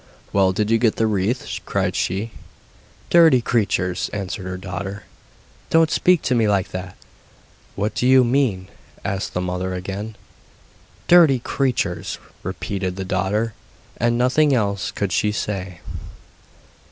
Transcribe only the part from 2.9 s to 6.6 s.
'Dirty creatures!' answered her daughter. 'Don't speak to me